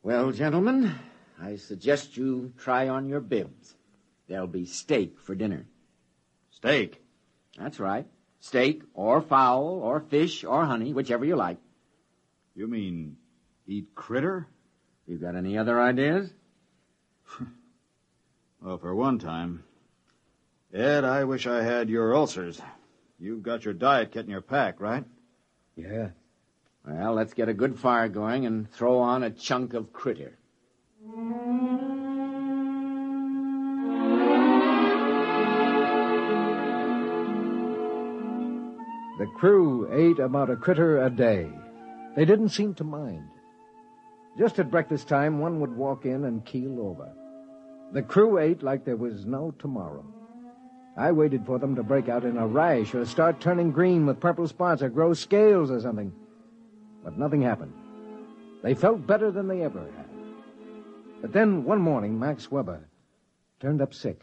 Well, 0.05 0.31
gentlemen, 0.31 0.95
I 1.43 1.57
suggest 1.57 2.17
you 2.17 2.53
try 2.59 2.89
on 2.89 3.09
your 3.09 3.21
bibs. 3.21 3.75
There'll 4.29 4.47
be 4.47 4.67
steak 4.67 5.19
for 5.19 5.35
dinner. 5.35 5.67
Steak. 6.51 7.03
That's 7.59 7.81
right. 7.81 8.07
Steak, 8.41 8.83
or 8.95 9.21
fowl, 9.21 9.81
or 9.83 10.01
fish, 10.01 10.45
or 10.45 10.65
honey, 10.65 10.93
whichever 10.93 11.25
you 11.25 11.37
like. 11.37 11.59
You 12.55 12.67
mean 12.67 13.17
eat 13.67 13.95
critter? 13.95 14.47
You 15.07 15.19
got 15.19 15.37
any 15.37 15.59
other 15.59 15.81
ideas? 15.81 16.31
Well, 18.63 18.77
for 18.77 18.95
one 18.95 19.19
time. 19.19 19.65
Ed, 20.71 21.03
I 21.03 21.25
wish 21.25 21.47
I 21.47 21.63
had 21.63 21.89
your 21.89 22.15
ulcers. 22.15 22.61
You've 23.19 23.43
got 23.43 23.65
your 23.65 23.73
diet 23.73 24.13
kit 24.13 24.27
in 24.27 24.31
your 24.31 24.43
pack, 24.43 24.81
right? 24.81 25.05
Yeah. 25.77 26.11
Well, 26.87 27.15
let's 27.15 27.33
get 27.33 27.49
a 27.49 27.55
good 27.55 27.79
fire 27.79 28.09
going 28.09 28.45
and 28.45 28.71
throw 28.71 28.99
on 28.99 29.23
a 29.23 29.31
chunk 29.31 29.73
of 29.73 29.95
critter. 29.95 30.37
The 31.03 31.09
crew 39.35 39.89
ate 39.91 40.19
about 40.19 40.51
a 40.51 40.57
critter 40.57 41.03
a 41.03 41.09
day. 41.09 41.51
They 42.17 42.27
didn't 42.27 42.51
seem 42.51 42.75
to 42.75 42.85
mind. 42.85 43.31
Just 44.37 44.59
at 44.59 44.71
breakfast 44.71 45.09
time, 45.09 45.39
one 45.39 45.59
would 45.61 45.75
walk 45.75 46.05
in 46.05 46.27
and 46.27 46.45
keel 46.45 46.79
over. 46.81 47.11
The 47.93 48.03
crew 48.03 48.39
ate 48.39 48.63
like 48.63 48.85
there 48.85 48.97
was 48.97 49.25
no 49.25 49.55
tomorrow. 49.59 50.05
I 50.99 51.13
waited 51.13 51.47
for 51.47 51.59
them 51.59 51.77
to 51.77 51.83
break 51.83 52.11
out 52.11 52.25
in 52.25 52.37
a 52.37 52.47
rash 52.47 52.95
or 52.95 53.07
start 53.07 53.41
turning 53.41 53.71
green 53.71 54.05
with 54.05 54.21
purple 54.21 54.47
spots 54.47 54.83
or 54.83 54.91
grow 54.91 55.15
scales 55.15 55.71
or 55.71 55.81
something. 55.81 56.13
But 57.03 57.17
nothing 57.17 57.41
happened. 57.41 57.73
They 58.63 58.75
felt 58.75 59.07
better 59.07 59.31
than 59.31 59.49
they 59.49 59.63
ever 59.63 59.91
had. 59.97 60.10
But 61.21 61.33
then 61.33 61.65
one 61.65 61.81
morning, 61.81 62.19
Max 62.19 62.51
Weber 62.51 62.89
turned 63.61 63.83
up 63.83 63.93
sick. 63.93 64.21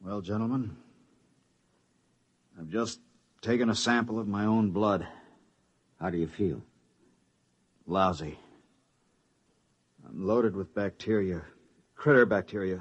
Well, 0.00 0.20
gentlemen, 0.20 0.76
I've 2.58 2.68
just 2.68 3.00
taken 3.40 3.70
a 3.70 3.74
sample 3.74 4.18
of 4.18 4.28
my 4.28 4.44
own 4.44 4.70
blood. 4.70 5.06
How 6.00 6.10
do 6.10 6.18
you 6.18 6.28
feel? 6.28 6.62
Lousy. 7.86 8.38
I'm 10.06 10.26
loaded 10.26 10.54
with 10.54 10.74
bacteria. 10.74 11.42
Critter 11.96 12.26
bacteria. 12.26 12.80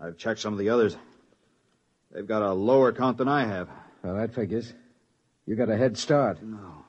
I've 0.00 0.16
checked 0.16 0.40
some 0.40 0.52
of 0.52 0.58
the 0.58 0.70
others. 0.70 0.96
They've 2.12 2.26
got 2.26 2.42
a 2.42 2.52
lower 2.52 2.92
count 2.92 3.18
than 3.18 3.28
I 3.28 3.44
have. 3.44 3.68
Well, 4.02 4.14
that 4.16 4.34
figures. 4.34 4.72
You 5.44 5.56
got 5.56 5.68
a 5.68 5.76
head 5.76 5.98
start. 5.98 6.42
No. 6.42 6.84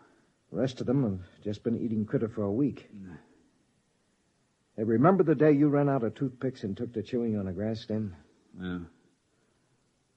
The 0.52 0.58
rest 0.58 0.82
of 0.82 0.88
them 0.88 1.04
have 1.04 1.44
just 1.44 1.64
been 1.64 1.80
eating 1.80 2.06
critter 2.06 2.28
for 2.28 2.44
a 2.44 2.52
week. 2.52 2.90
They 4.76 4.84
remember 4.84 5.24
the 5.24 5.36
day 5.36 5.52
you 5.52 5.68
ran 5.68 5.90
out 5.90 6.04
of 6.04 6.16
toothpicks 6.16 6.64
and 6.64 6.76
took 6.76 6.94
to 6.94 7.04
chewing 7.04 7.38
on 7.38 7.48
a 7.48 7.54
grass 7.54 7.82
stem? 7.82 8.16
Yeah. 8.60 8.80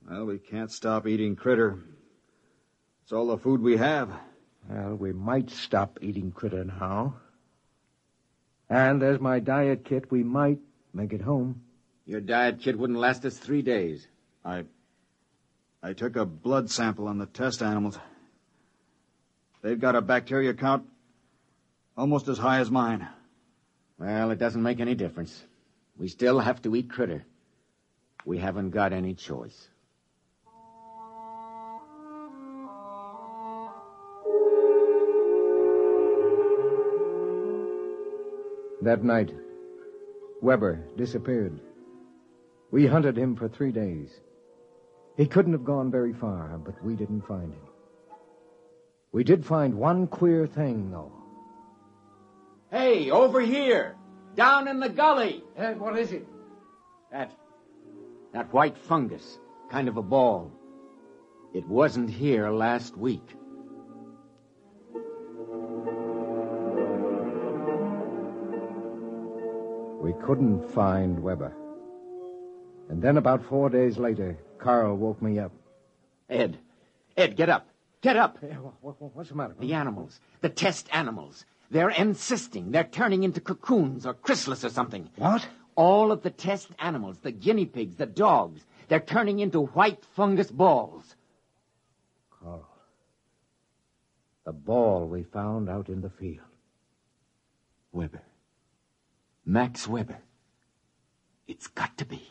Well, 0.08 0.26
we 0.26 0.38
can't 0.38 0.70
stop 0.70 1.06
eating 1.06 1.36
critter. 1.36 1.78
It's 3.02 3.12
all 3.12 3.26
the 3.26 3.38
food 3.38 3.60
we 3.60 3.76
have. 3.76 4.10
Well, 4.68 4.94
we 4.94 5.12
might 5.12 5.50
stop 5.50 5.98
eating 6.00 6.30
critter 6.30 6.64
now. 6.64 7.16
And 8.70 9.02
there's 9.02 9.20
my 9.20 9.38
diet 9.40 9.84
kit. 9.84 10.10
We 10.10 10.22
might 10.22 10.60
make 10.94 11.12
it 11.12 11.20
home. 11.20 11.62
Your 12.06 12.20
diet 12.20 12.60
kit 12.60 12.78
wouldn't 12.78 12.98
last 12.98 13.24
us 13.24 13.36
three 13.36 13.62
days. 13.62 14.06
I. 14.44 14.64
I 15.82 15.92
took 15.92 16.14
a 16.14 16.24
blood 16.24 16.70
sample 16.70 17.08
on 17.08 17.18
the 17.18 17.26
test 17.26 17.60
animals. 17.60 17.98
They've 19.62 19.78
got 19.78 19.94
a 19.94 20.00
bacteria 20.00 20.54
count 20.54 20.84
almost 21.96 22.26
as 22.28 22.36
high 22.36 22.58
as 22.58 22.70
mine. 22.70 23.06
Well, 23.98 24.32
it 24.32 24.38
doesn't 24.38 24.62
make 24.62 24.80
any 24.80 24.96
difference. 24.96 25.40
We 25.96 26.08
still 26.08 26.40
have 26.40 26.60
to 26.62 26.74
eat 26.74 26.90
critter. 26.90 27.24
We 28.24 28.38
haven't 28.38 28.70
got 28.70 28.92
any 28.92 29.14
choice. 29.14 29.68
That 38.82 39.04
night, 39.04 39.32
Weber 40.40 40.84
disappeared. 40.96 41.60
We 42.72 42.86
hunted 42.86 43.16
him 43.16 43.36
for 43.36 43.48
three 43.48 43.70
days. 43.70 44.10
He 45.16 45.26
couldn't 45.26 45.52
have 45.52 45.64
gone 45.64 45.92
very 45.92 46.12
far, 46.12 46.58
but 46.58 46.82
we 46.82 46.96
didn't 46.96 47.28
find 47.28 47.52
him. 47.52 47.71
We 49.12 49.24
did 49.24 49.44
find 49.44 49.74
one 49.74 50.06
queer 50.06 50.46
thing, 50.46 50.90
though. 50.90 51.12
Hey, 52.70 53.10
over 53.10 53.40
here! 53.40 53.94
Down 54.34 54.66
in 54.66 54.80
the 54.80 54.88
gully! 54.88 55.44
Ed, 55.54 55.78
what 55.78 55.98
is 55.98 56.12
it? 56.12 56.26
That. 57.10 57.30
that 58.32 58.52
white 58.54 58.78
fungus. 58.78 59.38
Kind 59.70 59.88
of 59.88 59.98
a 59.98 60.02
ball. 60.02 60.50
It 61.52 61.68
wasn't 61.68 62.08
here 62.08 62.48
last 62.48 62.96
week. 62.96 63.28
We 70.00 70.14
couldn't 70.24 70.70
find 70.70 71.22
Weber. 71.22 71.54
And 72.88 73.02
then 73.02 73.18
about 73.18 73.44
four 73.44 73.68
days 73.68 73.98
later, 73.98 74.38
Carl 74.58 74.96
woke 74.96 75.20
me 75.20 75.38
up. 75.38 75.52
Ed. 76.30 76.58
Ed, 77.16 77.36
get 77.36 77.50
up. 77.50 77.68
Get 78.02 78.16
up. 78.16 78.38
Hey, 78.40 78.48
what- 78.54 78.82
what- 78.82 79.14
what's 79.14 79.30
the 79.30 79.36
matter? 79.36 79.54
The 79.58 79.74
animals. 79.74 80.20
The 80.40 80.48
test 80.48 80.88
animals. 80.94 81.46
They're 81.70 81.90
encysting. 81.90 82.72
They're 82.72 82.84
turning 82.84 83.22
into 83.22 83.40
cocoons 83.40 84.04
or 84.04 84.12
chrysalis 84.12 84.64
or 84.64 84.68
something. 84.68 85.08
What? 85.16 85.48
All 85.76 86.12
of 86.12 86.22
the 86.22 86.30
test 86.30 86.70
animals, 86.78 87.18
the 87.20 87.32
guinea 87.32 87.64
pigs, 87.64 87.96
the 87.96 88.04
dogs, 88.06 88.66
they're 88.88 89.00
turning 89.00 89.38
into 89.38 89.62
white 89.62 90.04
fungus 90.04 90.50
balls. 90.50 91.16
Carl. 92.30 92.68
The 94.44 94.52
ball 94.52 95.06
we 95.06 95.22
found 95.22 95.70
out 95.70 95.88
in 95.88 96.00
the 96.02 96.10
field. 96.10 96.44
Weber. 97.92 98.22
Max 99.46 99.86
Weber. 99.86 100.18
It's 101.46 101.68
got 101.68 101.96
to 101.98 102.04
be. 102.04 102.22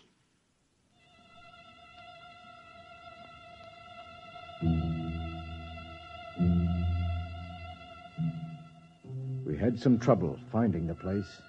Had 9.62 9.80
some 9.80 10.00
trouble 10.00 10.39
finding 10.52 10.88
the 10.88 10.95
place 10.95 11.39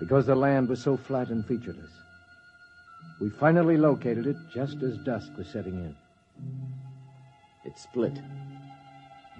because 0.00 0.26
the 0.26 0.34
land 0.34 0.68
was 0.68 0.82
so 0.82 0.96
flat 0.96 1.28
and 1.28 1.46
featureless. 1.46 1.92
We 3.20 3.30
finally 3.30 3.76
located 3.76 4.26
it 4.26 4.36
just 4.52 4.82
as 4.82 4.98
dusk 4.98 5.30
was 5.38 5.46
setting 5.46 5.74
in. 5.74 5.96
It's 7.64 7.84
split. 7.84 8.14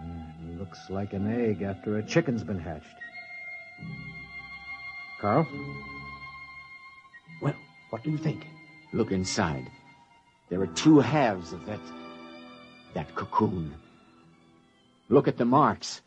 Mm, 0.00 0.58
looks 0.58 0.78
like 0.88 1.14
an 1.14 1.26
egg 1.26 1.62
after 1.62 1.98
a 1.98 2.02
chicken's 2.02 2.44
been 2.44 2.60
hatched. 2.60 2.86
Carl? 5.20 5.44
Well, 7.42 7.56
what 7.90 8.04
do 8.04 8.12
you 8.12 8.18
think? 8.18 8.46
Look 8.92 9.10
inside. 9.10 9.66
There 10.48 10.60
are 10.60 10.68
two 10.68 11.00
halves 11.00 11.52
of 11.52 11.66
that. 11.66 11.80
that 12.94 13.12
cocoon. 13.16 13.74
Look 15.08 15.26
at 15.26 15.38
the 15.38 15.44
marks. 15.44 16.02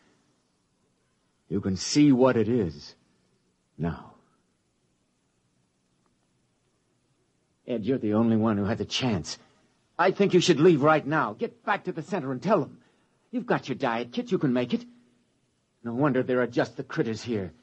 You 1.49 1.59
can 1.59 1.75
see 1.75 2.11
what 2.11 2.37
it 2.37 2.47
is. 2.47 2.95
Now. 3.77 4.13
Ed, 7.67 7.85
you're 7.85 7.97
the 7.97 8.13
only 8.13 8.37
one 8.37 8.57
who 8.57 8.65
had 8.65 8.77
the 8.77 8.85
chance. 8.85 9.37
I 9.97 10.11
think 10.11 10.33
you 10.33 10.39
should 10.39 10.59
leave 10.59 10.81
right 10.81 11.05
now. 11.05 11.33
Get 11.33 11.65
back 11.65 11.83
to 11.83 11.91
the 11.91 12.01
center 12.01 12.31
and 12.31 12.41
tell 12.41 12.61
them. 12.61 12.77
You've 13.31 13.45
got 13.45 13.67
your 13.67 13.75
diet 13.75 14.11
kit. 14.11 14.31
You 14.31 14.37
can 14.37 14.53
make 14.53 14.73
it. 14.73 14.85
No 15.83 15.93
wonder 15.93 16.23
there 16.23 16.41
are 16.41 16.47
just 16.47 16.77
the 16.77 16.83
critters 16.83 17.23
here. 17.23 17.53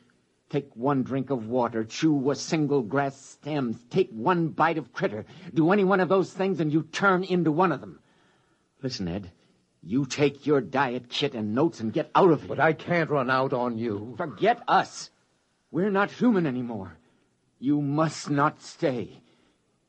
Take 0.48 0.74
one 0.76 1.02
drink 1.02 1.30
of 1.30 1.48
water, 1.48 1.84
chew 1.84 2.30
a 2.30 2.36
single 2.36 2.82
grass 2.82 3.20
stem, 3.20 3.78
take 3.90 4.10
one 4.10 4.48
bite 4.48 4.78
of 4.78 4.92
critter. 4.92 5.24
Do 5.52 5.72
any 5.72 5.82
one 5.82 5.98
of 5.98 6.08
those 6.08 6.32
things 6.32 6.60
and 6.60 6.72
you 6.72 6.82
turn 6.84 7.24
into 7.24 7.50
one 7.50 7.72
of 7.72 7.80
them. 7.80 7.98
Listen, 8.80 9.08
Ed. 9.08 9.32
You 9.82 10.06
take 10.06 10.46
your 10.46 10.60
diet 10.60 11.08
kit 11.08 11.34
and 11.34 11.54
notes 11.54 11.80
and 11.80 11.92
get 11.92 12.10
out 12.14 12.30
of 12.30 12.40
here. 12.40 12.48
But 12.48 12.60
I 12.60 12.72
can't 12.72 13.10
run 13.10 13.30
out 13.30 13.52
on 13.52 13.78
you. 13.78 14.14
Forget 14.16 14.60
us. 14.66 15.10
We're 15.70 15.90
not 15.90 16.10
human 16.10 16.46
anymore. 16.46 16.96
You 17.58 17.80
must 17.80 18.30
not 18.30 18.60
stay. 18.60 19.20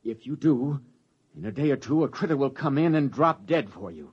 If 0.04 0.26
you 0.26 0.36
do, 0.36 0.80
in 1.36 1.44
a 1.44 1.52
day 1.52 1.70
or 1.70 1.76
two, 1.76 2.04
a 2.04 2.08
critter 2.08 2.36
will 2.36 2.50
come 2.50 2.78
in 2.78 2.94
and 2.94 3.10
drop 3.10 3.46
dead 3.46 3.70
for 3.70 3.90
you. 3.90 4.12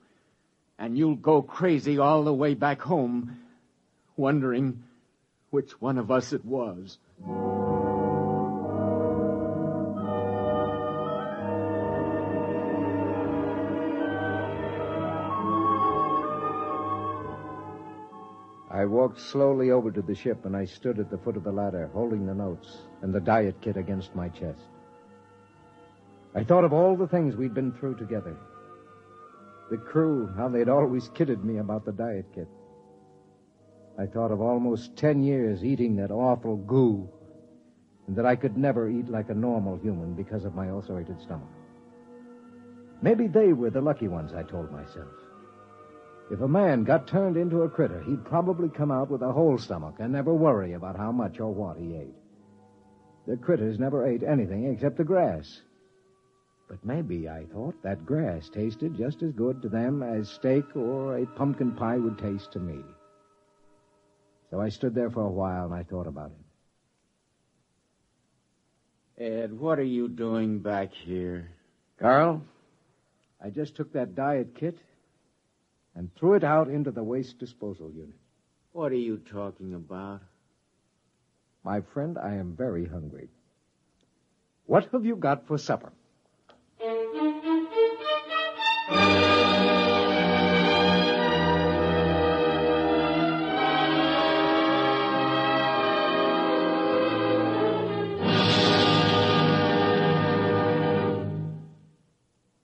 And 0.77 0.97
you'll 0.97 1.15
go 1.15 1.41
crazy 1.41 1.97
all 1.97 2.23
the 2.23 2.33
way 2.33 2.53
back 2.53 2.81
home, 2.81 3.39
wondering 4.17 4.83
which 5.51 5.79
one 5.79 5.97
of 5.97 6.11
us 6.11 6.33
it 6.33 6.43
was. 6.43 6.97
I 18.85 18.87
walked 18.87 19.19
slowly 19.19 19.71
over 19.71 19.89
to 19.89 20.03
the 20.03 20.13
ship 20.13 20.45
and 20.45 20.55
I 20.55 20.65
stood 20.65 20.99
at 20.99 21.09
the 21.09 21.17
foot 21.17 21.37
of 21.37 21.43
the 21.43 21.51
ladder, 21.51 21.89
holding 21.91 22.27
the 22.27 22.35
notes 22.35 22.83
and 23.01 23.11
the 23.11 23.19
diet 23.19 23.59
kit 23.59 23.77
against 23.77 24.13
my 24.13 24.29
chest. 24.29 24.61
I 26.35 26.43
thought 26.43 26.63
of 26.63 26.71
all 26.71 26.95
the 26.95 27.07
things 27.07 27.35
we'd 27.35 27.55
been 27.55 27.71
through 27.71 27.95
together. 27.95 28.37
The 29.71 29.77
crew, 29.77 30.31
how 30.37 30.49
they'd 30.49 30.69
always 30.69 31.09
kidded 31.15 31.43
me 31.43 31.57
about 31.57 31.83
the 31.83 31.93
diet 31.93 32.27
kit. 32.35 32.47
I 33.97 34.05
thought 34.05 34.29
of 34.29 34.39
almost 34.39 34.95
ten 34.95 35.23
years 35.23 35.65
eating 35.65 35.95
that 35.95 36.11
awful 36.11 36.57
goo, 36.57 37.09
and 38.05 38.15
that 38.15 38.27
I 38.27 38.35
could 38.35 38.55
never 38.55 38.87
eat 38.87 39.09
like 39.09 39.29
a 39.29 39.33
normal 39.33 39.77
human 39.77 40.13
because 40.13 40.45
of 40.45 40.53
my 40.53 40.69
ulcerated 40.69 41.19
stomach. 41.21 41.49
Maybe 43.01 43.25
they 43.25 43.51
were 43.51 43.71
the 43.71 43.81
lucky 43.81 44.09
ones, 44.09 44.31
I 44.31 44.43
told 44.43 44.71
myself. 44.71 45.09
If 46.31 46.41
a 46.41 46.47
man 46.47 46.83
got 46.83 47.07
turned 47.07 47.37
into 47.37 47.61
a 47.61 47.69
critter, 47.69 48.01
he'd 48.01 48.25
probably 48.25 48.67
come 48.69 48.89
out 48.89 49.11
with 49.11 49.21
a 49.21 49.31
whole 49.31 49.59
stomach 49.59 49.95
and 49.99 50.11
never 50.11 50.33
worry 50.33 50.73
about 50.73 50.97
how 50.97 51.11
much 51.11 51.39
or 51.39 51.53
what 51.53 51.77
he 51.77 51.95
ate. 51.95 52.15
The 53.27 53.37
critters 53.37 53.77
never 53.77 54.07
ate 54.07 54.23
anything 54.23 54.65
except 54.65 54.97
the 54.97 55.03
grass. 55.03 55.61
But 56.67 56.83
maybe, 56.83 57.29
I 57.29 57.45
thought, 57.45 57.75
that 57.83 58.07
grass 58.07 58.49
tasted 58.49 58.97
just 58.97 59.21
as 59.21 59.33
good 59.33 59.61
to 59.61 59.69
them 59.69 60.01
as 60.01 60.27
steak 60.29 60.75
or 60.75 61.17
a 61.17 61.27
pumpkin 61.27 61.73
pie 61.73 61.97
would 61.97 62.17
taste 62.17 62.51
to 62.53 62.59
me. 62.59 62.81
So 64.49 64.59
I 64.59 64.69
stood 64.69 64.95
there 64.95 65.11
for 65.11 65.21
a 65.21 65.31
while 65.31 65.65
and 65.65 65.75
I 65.75 65.83
thought 65.83 66.07
about 66.07 66.31
it. 69.17 69.23
Ed, 69.23 69.53
what 69.53 69.77
are 69.77 69.83
you 69.83 70.07
doing 70.09 70.59
back 70.59 70.91
here? 70.91 71.51
Carl, 71.99 72.41
I 73.41 73.49
just 73.51 73.75
took 73.75 73.93
that 73.93 74.15
diet 74.15 74.55
kit 74.55 74.77
and 75.95 76.13
threw 76.15 76.33
it 76.33 76.43
out 76.43 76.67
into 76.67 76.91
the 76.91 77.03
waste 77.03 77.39
disposal 77.39 77.89
unit. 77.91 78.15
What 78.73 78.91
are 78.91 78.95
you 78.95 79.17
talking 79.17 79.73
about? 79.73 80.21
My 81.63 81.81
friend, 81.81 82.17
I 82.17 82.35
am 82.35 82.55
very 82.55 82.85
hungry. 82.85 83.29
What 84.65 84.89
have 84.91 85.05
you 85.05 85.15
got 85.15 85.47
for 85.47 85.57
supper? 85.57 85.91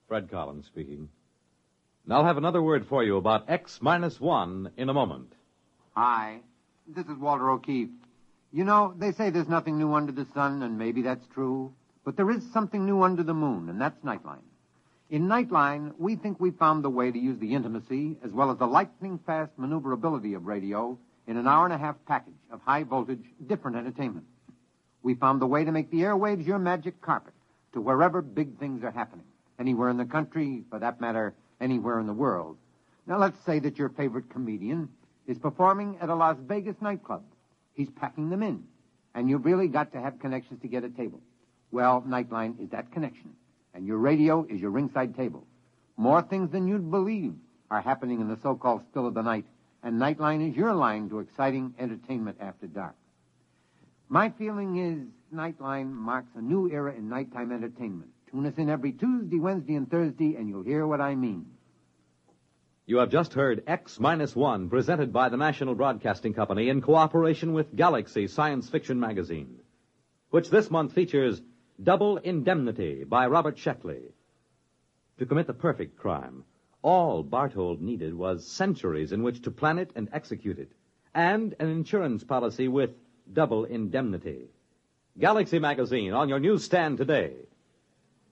Fred 0.07 0.29
Collins 0.29 0.65
speaking. 0.65 1.07
And 2.05 2.13
I'll 2.13 2.25
have 2.25 2.37
another 2.37 2.61
word 2.61 2.87
for 2.87 3.03
you 3.03 3.17
about 3.17 3.49
X 3.49 3.79
minus 3.81 4.19
one 4.19 4.71
in 4.75 4.89
a 4.89 4.93
moment. 4.93 5.33
Hi, 5.95 6.39
this 6.87 7.05
is 7.05 7.17
Walter 7.17 7.49
O'Keefe. 7.49 7.89
You 8.51 8.63
know, 8.63 8.93
they 8.97 9.11
say 9.11 9.29
there's 9.29 9.47
nothing 9.47 9.77
new 9.77 9.93
under 9.93 10.11
the 10.11 10.25
sun, 10.33 10.63
and 10.63 10.77
maybe 10.79 11.03
that's 11.03 11.25
true. 11.27 11.71
But 12.03 12.17
there 12.17 12.31
is 12.31 12.43
something 12.51 12.85
new 12.85 13.03
under 13.03 13.21
the 13.21 13.35
moon, 13.35 13.69
and 13.69 13.79
that's 13.79 14.03
Nightline. 14.03 14.41
In 15.11 15.27
Nightline, 15.27 15.93
we 15.99 16.15
think 16.15 16.39
we 16.39 16.51
found 16.51 16.83
the 16.83 16.89
way 16.89 17.11
to 17.11 17.19
use 17.19 17.37
the 17.37 17.53
intimacy 17.53 18.17
as 18.23 18.31
well 18.31 18.49
as 18.49 18.57
the 18.57 18.65
lightning 18.65 19.19
fast 19.25 19.51
maneuverability 19.57 20.33
of 20.33 20.47
radio 20.47 20.97
in 21.27 21.37
an 21.37 21.47
hour 21.47 21.65
and 21.65 21.73
a 21.73 21.77
half 21.77 21.95
package 22.07 22.33
of 22.51 22.61
high 22.61 22.83
voltage, 22.83 23.23
different 23.45 23.77
entertainment. 23.77 24.25
We 25.03 25.13
found 25.13 25.39
the 25.39 25.47
way 25.47 25.65
to 25.65 25.71
make 25.71 25.91
the 25.91 26.01
airwaves 26.01 26.47
your 26.47 26.59
magic 26.59 26.99
carpet 26.99 27.33
to 27.73 27.81
wherever 27.81 28.21
big 28.21 28.57
things 28.57 28.83
are 28.83 28.91
happening. 28.91 29.25
Anywhere 29.59 29.89
in 29.89 29.97
the 29.97 30.05
country, 30.05 30.63
for 30.69 30.79
that 30.79 30.99
matter, 30.99 31.35
anywhere 31.61 31.99
in 31.99 32.07
the 32.07 32.13
world. 32.13 32.57
Now 33.07 33.17
let's 33.17 33.39
say 33.45 33.59
that 33.59 33.77
your 33.77 33.89
favorite 33.89 34.29
comedian 34.29 34.89
is 35.27 35.37
performing 35.37 35.97
at 36.01 36.09
a 36.09 36.15
Las 36.15 36.37
Vegas 36.41 36.75
nightclub. 36.81 37.23
He's 37.73 37.89
packing 37.89 38.29
them 38.29 38.43
in. 38.43 38.63
And 39.13 39.29
you've 39.29 39.45
really 39.45 39.67
got 39.67 39.93
to 39.93 40.01
have 40.01 40.19
connections 40.19 40.61
to 40.61 40.67
get 40.67 40.83
a 40.83 40.89
table. 40.89 41.21
Well, 41.71 42.03
Nightline 42.07 42.61
is 42.61 42.69
that 42.69 42.91
connection. 42.91 43.31
And 43.73 43.85
your 43.85 43.97
radio 43.97 44.45
is 44.49 44.59
your 44.59 44.71
ringside 44.71 45.15
table. 45.15 45.45
More 45.97 46.21
things 46.21 46.51
than 46.51 46.67
you'd 46.67 46.91
believe 46.91 47.33
are 47.69 47.81
happening 47.81 48.19
in 48.21 48.27
the 48.27 48.37
so-called 48.41 48.83
still 48.89 49.07
of 49.07 49.13
the 49.13 49.21
night. 49.21 49.45
And 49.83 49.99
Nightline 49.99 50.49
is 50.49 50.55
your 50.55 50.73
line 50.73 51.09
to 51.09 51.19
exciting 51.19 51.73
entertainment 51.79 52.37
after 52.39 52.67
dark. 52.67 52.95
My 54.09 54.29
feeling 54.29 54.77
is 54.77 55.07
Nightline 55.33 55.91
marks 55.91 56.31
a 56.35 56.41
new 56.41 56.69
era 56.69 56.93
in 56.93 57.07
nighttime 57.07 57.51
entertainment. 57.51 58.11
Tune 58.31 58.45
us 58.45 58.57
in 58.57 58.69
every 58.69 58.93
Tuesday, 58.93 59.39
Wednesday, 59.39 59.75
and 59.75 59.91
Thursday, 59.91 60.35
and 60.35 60.47
you'll 60.47 60.63
hear 60.63 60.87
what 60.87 61.01
I 61.01 61.15
mean. 61.15 61.47
You 62.85 62.97
have 62.97 63.09
just 63.09 63.33
heard 63.33 63.63
X 63.67 63.99
minus 63.99 64.33
one, 64.35 64.69
presented 64.69 65.11
by 65.11 65.27
the 65.27 65.37
National 65.37 65.75
Broadcasting 65.75 66.33
Company 66.33 66.69
in 66.69 66.81
cooperation 66.81 67.51
with 67.51 67.75
Galaxy 67.75 68.27
Science 68.27 68.69
Fiction 68.69 68.99
Magazine, 68.99 69.59
which 70.29 70.49
this 70.49 70.71
month 70.71 70.93
features 70.93 71.41
Double 71.81 72.17
Indemnity 72.17 73.03
by 73.03 73.27
Robert 73.27 73.57
Sheckley. 73.57 74.13
To 75.17 75.25
commit 75.25 75.47
the 75.47 75.53
perfect 75.53 75.97
crime, 75.97 76.45
all 76.81 77.25
Barthold 77.25 77.81
needed 77.81 78.13
was 78.13 78.47
centuries 78.47 79.11
in 79.11 79.23
which 79.23 79.41
to 79.41 79.51
plan 79.51 79.77
it 79.77 79.91
and 79.95 80.07
execute 80.13 80.57
it, 80.57 80.71
and 81.13 81.53
an 81.59 81.69
insurance 81.69 82.23
policy 82.23 82.69
with 82.69 82.91
double 83.31 83.65
indemnity. 83.65 84.45
Galaxy 85.19 85.59
Magazine 85.59 86.13
on 86.13 86.29
your 86.29 86.39
newsstand 86.39 86.97
today. 86.97 87.33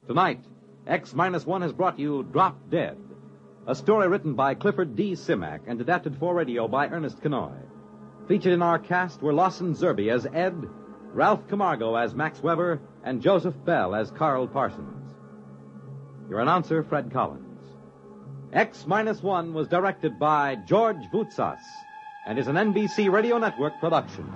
Tonight, 0.07 0.43
X 0.87 1.13
minus 1.13 1.45
one 1.45 1.61
has 1.61 1.73
brought 1.73 1.99
you 1.99 2.23
Drop 2.23 2.57
Dead, 2.71 2.97
a 3.67 3.75
story 3.75 4.07
written 4.07 4.33
by 4.33 4.55
Clifford 4.55 4.95
D. 4.95 5.11
Simak 5.11 5.61
and 5.67 5.79
adapted 5.79 6.15
for 6.17 6.33
radio 6.33 6.67
by 6.67 6.87
Ernest 6.87 7.21
Kinoy. 7.21 7.53
Featured 8.27 8.53
in 8.53 8.63
our 8.63 8.79
cast 8.79 9.21
were 9.21 9.33
Lawson 9.33 9.75
Zerbe 9.75 10.11
as 10.11 10.25
Ed, 10.25 10.67
Ralph 11.13 11.47
Camargo 11.47 11.95
as 11.95 12.15
Max 12.15 12.41
Weber, 12.41 12.81
and 13.03 13.21
Joseph 13.21 13.55
Bell 13.65 13.93
as 13.93 14.09
Carl 14.09 14.47
Parsons. 14.47 15.15
Your 16.27 16.39
announcer, 16.39 16.81
Fred 16.81 17.11
Collins. 17.11 17.45
X 18.51 18.85
minus 18.87 19.21
one 19.21 19.53
was 19.53 19.67
directed 19.67 20.17
by 20.17 20.55
George 20.55 21.03
Voutsas 21.13 21.61
and 22.25 22.39
is 22.39 22.47
an 22.47 22.55
NBC 22.55 23.11
Radio 23.11 23.37
Network 23.37 23.79
production. 23.79 24.31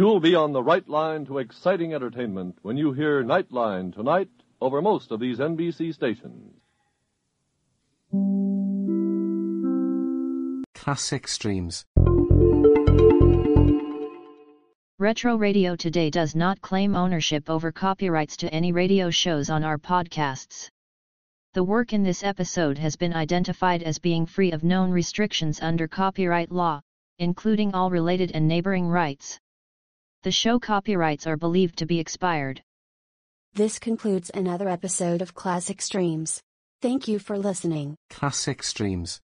You'll 0.00 0.18
be 0.18 0.34
on 0.34 0.52
the 0.52 0.62
right 0.62 0.88
line 0.88 1.26
to 1.26 1.36
exciting 1.36 1.92
entertainment 1.92 2.56
when 2.62 2.78
you 2.78 2.94
hear 2.94 3.22
Nightline 3.22 3.94
tonight 3.94 4.30
over 4.58 4.80
most 4.80 5.10
of 5.10 5.20
these 5.20 5.40
NBC 5.40 5.92
stations. 5.92 6.54
Classic 10.74 11.28
Streams. 11.28 11.84
Retro 14.98 15.36
Radio 15.36 15.76
Today 15.76 16.08
does 16.08 16.34
not 16.34 16.62
claim 16.62 16.96
ownership 16.96 17.50
over 17.50 17.70
copyrights 17.70 18.38
to 18.38 18.54
any 18.54 18.72
radio 18.72 19.10
shows 19.10 19.50
on 19.50 19.64
our 19.64 19.76
podcasts. 19.76 20.70
The 21.52 21.62
work 21.62 21.92
in 21.92 22.02
this 22.02 22.24
episode 22.24 22.78
has 22.78 22.96
been 22.96 23.12
identified 23.12 23.82
as 23.82 23.98
being 23.98 24.24
free 24.24 24.50
of 24.50 24.64
known 24.64 24.92
restrictions 24.92 25.60
under 25.60 25.86
copyright 25.86 26.50
law, 26.50 26.80
including 27.18 27.74
all 27.74 27.90
related 27.90 28.30
and 28.32 28.48
neighboring 28.48 28.86
rights. 28.86 29.38
The 30.22 30.30
show 30.30 30.58
copyrights 30.58 31.26
are 31.26 31.38
believed 31.38 31.78
to 31.78 31.86
be 31.86 31.98
expired. 31.98 32.62
This 33.54 33.78
concludes 33.78 34.30
another 34.34 34.68
episode 34.68 35.22
of 35.22 35.34
Classic 35.34 35.80
Streams. 35.80 36.42
Thank 36.82 37.08
you 37.08 37.18
for 37.18 37.38
listening. 37.38 37.96
Classic 38.10 38.62
Streams. 38.62 39.20